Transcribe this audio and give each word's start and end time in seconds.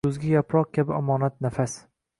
Kuzgi 0.05 0.29
yaproq 0.35 0.71
kabi 0.79 0.97
omonat 1.03 1.39
nafas. 1.47 1.79